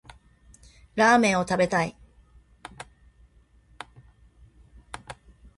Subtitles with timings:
[0.95, 1.95] ラーメンを食べたい。